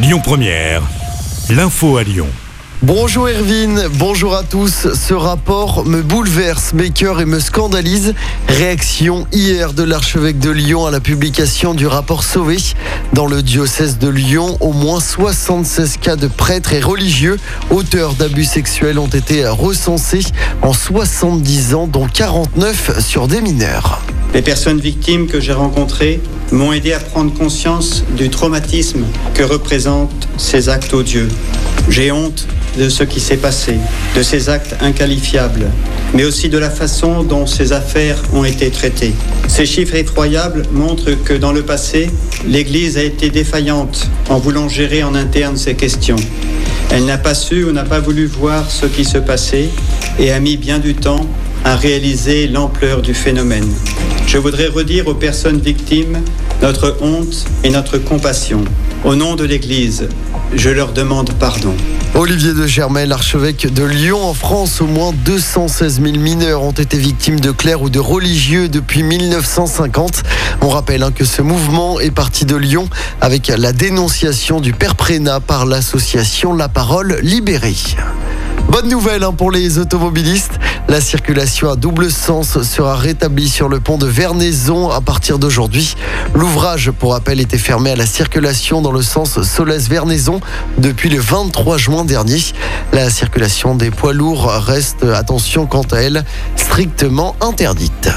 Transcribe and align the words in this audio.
Lyon 0.00 0.20
Première, 0.22 0.82
l'info 1.50 1.96
à 1.96 2.04
Lyon. 2.04 2.28
Bonjour 2.82 3.28
Erwin, 3.28 3.88
bonjour 3.94 4.36
à 4.36 4.44
tous. 4.44 4.94
Ce 4.94 5.12
rapport 5.12 5.84
me 5.84 6.02
bouleverse, 6.02 6.72
m'écœure 6.72 7.20
et 7.20 7.24
me 7.24 7.40
scandalise. 7.40 8.14
Réaction 8.46 9.26
hier 9.32 9.72
de 9.72 9.82
l'archevêque 9.82 10.38
de 10.38 10.50
Lyon 10.50 10.86
à 10.86 10.92
la 10.92 11.00
publication 11.00 11.74
du 11.74 11.88
rapport 11.88 12.22
Sauvé. 12.22 12.58
Dans 13.12 13.26
le 13.26 13.42
diocèse 13.42 13.98
de 13.98 14.08
Lyon, 14.08 14.56
au 14.60 14.72
moins 14.72 15.00
76 15.00 15.96
cas 15.96 16.14
de 16.14 16.28
prêtres 16.28 16.74
et 16.74 16.80
religieux 16.80 17.36
auteurs 17.70 18.12
d'abus 18.12 18.44
sexuels 18.44 19.00
ont 19.00 19.08
été 19.08 19.48
recensés 19.48 20.26
en 20.62 20.72
70 20.72 21.74
ans, 21.74 21.88
dont 21.88 22.06
49 22.06 23.00
sur 23.00 23.26
des 23.26 23.40
mineurs. 23.40 24.00
Les 24.34 24.42
personnes 24.42 24.80
victimes 24.80 25.26
que 25.26 25.40
j'ai 25.40 25.52
rencontrées 25.52 26.20
m'ont 26.52 26.72
aidé 26.72 26.92
à 26.92 27.00
prendre 27.00 27.32
conscience 27.32 28.04
du 28.16 28.28
traumatisme 28.28 29.04
que 29.34 29.42
représentent 29.42 30.28
ces 30.36 30.68
actes 30.68 30.92
odieux. 30.92 31.28
J'ai 31.88 32.12
honte 32.12 32.46
de 32.78 32.88
ce 32.88 33.02
qui 33.04 33.20
s'est 33.20 33.38
passé, 33.38 33.76
de 34.14 34.22
ces 34.22 34.50
actes 34.50 34.76
inqualifiables, 34.80 35.66
mais 36.14 36.24
aussi 36.24 36.48
de 36.48 36.58
la 36.58 36.70
façon 36.70 37.22
dont 37.22 37.46
ces 37.46 37.72
affaires 37.72 38.22
ont 38.34 38.44
été 38.44 38.70
traitées. 38.70 39.14
Ces 39.48 39.66
chiffres 39.66 39.94
effroyables 39.94 40.64
montrent 40.72 41.12
que 41.24 41.34
dans 41.34 41.52
le 41.52 41.62
passé, 41.62 42.10
l'Église 42.46 42.98
a 42.98 43.02
été 43.02 43.30
défaillante 43.30 44.08
en 44.28 44.38
voulant 44.38 44.68
gérer 44.68 45.02
en 45.02 45.14
interne 45.14 45.56
ces 45.56 45.74
questions. 45.74 46.16
Elle 46.90 47.06
n'a 47.06 47.18
pas 47.18 47.34
su 47.34 47.64
ou 47.64 47.72
n'a 47.72 47.84
pas 47.84 48.00
voulu 48.00 48.26
voir 48.26 48.70
ce 48.70 48.86
qui 48.86 49.04
se 49.04 49.18
passait 49.18 49.68
et 50.18 50.30
a 50.32 50.40
mis 50.40 50.56
bien 50.56 50.78
du 50.78 50.94
temps 50.94 51.26
à 51.68 51.76
réaliser 51.76 52.48
l'ampleur 52.48 53.02
du 53.02 53.12
phénomène. 53.12 53.68
Je 54.26 54.38
voudrais 54.38 54.68
redire 54.68 55.06
aux 55.06 55.14
personnes 55.14 55.60
victimes 55.60 56.22
notre 56.62 56.96
honte 57.02 57.44
et 57.62 57.68
notre 57.68 57.98
compassion. 57.98 58.64
Au 59.04 59.14
nom 59.14 59.36
de 59.36 59.44
l'Église, 59.44 60.08
je 60.54 60.70
leur 60.70 60.94
demande 60.94 61.30
pardon. 61.34 61.74
Olivier 62.14 62.54
de 62.54 62.66
Germel, 62.66 63.12
archevêque 63.12 63.70
de 63.70 63.84
Lyon. 63.84 64.18
En 64.24 64.32
France, 64.32 64.80
au 64.80 64.86
moins 64.86 65.12
216 65.12 66.00
000 66.02 66.16
mineurs 66.16 66.62
ont 66.62 66.72
été 66.72 66.96
victimes 66.96 67.38
de 67.38 67.50
clercs 67.50 67.82
ou 67.82 67.90
de 67.90 68.00
religieux 68.00 68.70
depuis 68.70 69.02
1950. 69.02 70.22
On 70.62 70.70
rappelle 70.70 71.02
hein, 71.02 71.12
que 71.12 71.26
ce 71.26 71.42
mouvement 71.42 72.00
est 72.00 72.10
parti 72.10 72.46
de 72.46 72.56
Lyon 72.56 72.88
avec 73.20 73.48
la 73.48 73.74
dénonciation 73.74 74.60
du 74.60 74.72
père 74.72 74.94
Prénat 74.94 75.40
par 75.40 75.66
l'association 75.66 76.54
La 76.54 76.70
Parole 76.70 77.18
Libérée. 77.22 77.76
Bonne 78.70 78.88
nouvelle 78.88 79.22
hein, 79.22 79.32
pour 79.32 79.50
les 79.50 79.78
automobilistes. 79.78 80.58
La 80.88 81.02
circulation 81.02 81.70
à 81.70 81.76
double 81.76 82.10
sens 82.10 82.62
sera 82.62 82.96
rétablie 82.96 83.50
sur 83.50 83.68
le 83.68 83.78
pont 83.78 83.98
de 83.98 84.06
Vernaison 84.06 84.88
à 84.88 85.02
partir 85.02 85.38
d'aujourd'hui. 85.38 85.94
L'ouvrage, 86.34 86.90
pour 86.90 87.12
rappel, 87.12 87.40
était 87.40 87.58
fermé 87.58 87.90
à 87.90 87.96
la 87.96 88.06
circulation 88.06 88.80
dans 88.80 88.90
le 88.90 89.02
sens 89.02 89.42
Solès-Vernaison 89.42 90.40
depuis 90.78 91.10
le 91.10 91.20
23 91.20 91.76
juin 91.76 92.04
dernier. 92.06 92.40
La 92.94 93.10
circulation 93.10 93.74
des 93.74 93.90
poids 93.90 94.14
lourds 94.14 94.46
reste, 94.46 95.04
attention 95.04 95.66
quant 95.66 95.86
à 95.92 95.98
elle, 95.98 96.24
strictement 96.56 97.36
interdite. 97.42 98.08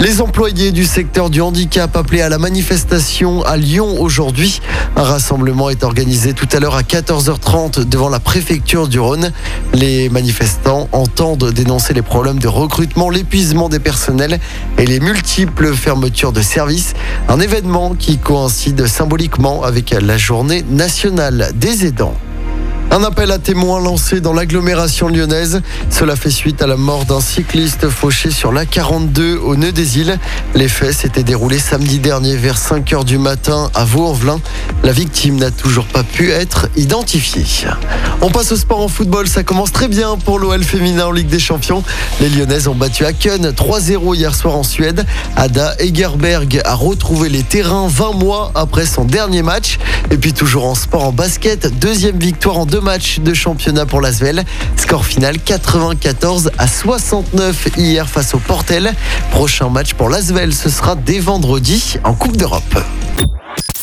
Les 0.00 0.20
employés 0.20 0.70
du 0.70 0.84
secteur 0.84 1.30
du 1.30 1.40
handicap 1.40 1.96
appelés 1.96 2.20
à 2.20 2.28
la 2.28 2.36
manifestation 2.36 3.42
à 3.42 3.56
Lyon 3.56 4.00
aujourd'hui. 4.00 4.60
Un 4.96 5.02
rassemblement 5.02 5.70
est 5.70 5.82
organisé 5.82 6.34
tout 6.34 6.48
à 6.52 6.60
l'heure 6.60 6.74
à 6.74 6.82
14h30 6.82 7.88
devant 7.88 8.10
la 8.10 8.20
préfecture 8.20 8.86
du 8.86 9.00
Rhône. 9.00 9.32
Les 9.72 10.10
manifestants 10.10 10.88
entendent 10.92 11.50
dénoncer 11.52 11.94
les 11.94 12.02
problèmes 12.02 12.38
de 12.38 12.48
recrutement, 12.48 13.08
l'épuisement 13.08 13.68
des 13.68 13.78
personnels 13.78 14.40
et 14.78 14.84
les 14.84 15.00
multiples 15.00 15.72
fermetures 15.72 16.32
de 16.32 16.42
services. 16.42 16.92
Un 17.28 17.40
événement 17.40 17.94
qui 17.94 18.18
coïncide 18.18 18.86
symboliquement 18.86 19.62
avec 19.62 19.90
la 19.90 20.18
journée 20.18 20.64
nationale 20.68 21.52
des 21.54 21.86
aidants. 21.86 22.14
Un 22.94 23.02
appel 23.02 23.32
à 23.32 23.40
témoins 23.40 23.80
lancé 23.80 24.20
dans 24.20 24.32
l'agglomération 24.32 25.08
lyonnaise. 25.08 25.62
Cela 25.90 26.14
fait 26.14 26.30
suite 26.30 26.62
à 26.62 26.68
la 26.68 26.76
mort 26.76 27.06
d'un 27.06 27.20
cycliste 27.20 27.88
fauché 27.88 28.30
sur 28.30 28.52
l'A42 28.52 29.34
au 29.34 29.56
nœud 29.56 29.72
des 29.72 29.98
îles. 29.98 30.16
Les 30.54 30.68
faits 30.68 30.92
s'étaient 30.92 31.24
déroulés 31.24 31.58
samedi 31.58 31.98
dernier 31.98 32.36
vers 32.36 32.56
5 32.56 32.88
h 32.88 33.04
du 33.04 33.18
matin 33.18 33.68
à 33.74 33.84
Vaux-en-Velin. 33.84 34.38
La 34.84 34.92
victime 34.92 35.36
n'a 35.36 35.50
toujours 35.50 35.86
pas 35.86 36.02
pu 36.02 36.30
être 36.30 36.68
identifiée. 36.76 37.46
On 38.20 38.30
passe 38.30 38.52
au 38.52 38.56
sport 38.56 38.82
en 38.82 38.88
football. 38.88 39.26
Ça 39.26 39.42
commence 39.42 39.72
très 39.72 39.88
bien 39.88 40.18
pour 40.18 40.38
l'OL 40.38 40.62
féminin 40.62 41.06
en 41.06 41.10
Ligue 41.10 41.28
des 41.28 41.38
Champions. 41.38 41.82
Les 42.20 42.28
Lyonnaises 42.28 42.68
ont 42.68 42.74
battu 42.74 43.06
Aken 43.06 43.48
3-0 43.48 44.14
hier 44.14 44.34
soir 44.34 44.54
en 44.54 44.62
Suède. 44.62 45.06
Ada 45.36 45.74
Egerberg 45.78 46.60
a 46.66 46.74
retrouvé 46.74 47.30
les 47.30 47.42
terrains 47.42 47.88
20 47.88 48.12
mois 48.12 48.52
après 48.54 48.84
son 48.84 49.06
dernier 49.06 49.40
match. 49.40 49.78
Et 50.10 50.18
puis 50.18 50.34
toujours 50.34 50.66
en 50.66 50.74
sport 50.74 51.04
en 51.04 51.12
basket, 51.12 51.66
deuxième 51.78 52.18
victoire 52.18 52.58
en 52.58 52.66
deux 52.66 52.82
matchs 52.82 53.20
de 53.20 53.32
championnat 53.32 53.86
pour 53.86 54.02
l'Asvel. 54.02 54.44
Score 54.76 55.06
final 55.06 55.38
94 55.38 56.50
à 56.58 56.66
69 56.66 57.68
hier 57.78 58.06
face 58.06 58.34
au 58.34 58.38
Portel. 58.38 58.92
Prochain 59.30 59.70
match 59.70 59.94
pour 59.94 60.10
l'Asvel, 60.10 60.52
ce 60.52 60.68
sera 60.68 60.94
dès 60.94 61.20
vendredi 61.20 61.96
en 62.04 62.12
Coupe 62.12 62.36
d'Europe. 62.36 62.76